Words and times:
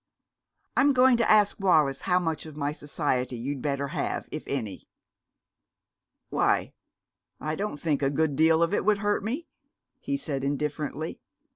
I'm 0.75 0.93
going 0.93 1.15
to 1.17 1.29
ask 1.29 1.59
Wallis 1.59 2.01
how 2.01 2.17
much 2.17 2.47
of 2.47 2.57
my 2.57 2.71
society 2.71 3.37
you'd 3.37 3.61
better 3.61 3.89
have, 3.89 4.27
if 4.31 4.41
any." 4.47 4.87
"Why, 6.31 6.73
I 7.39 7.53
don't 7.53 7.77
think 7.79 8.01
a 8.01 8.09
good 8.09 8.35
deal 8.35 8.63
of 8.63 8.73
it 8.73 8.83
would 8.83 8.97
hurt 8.97 9.23
me," 9.23 9.45
he 9.99 10.17
said 10.17 10.43
indifferently. 10.43 11.19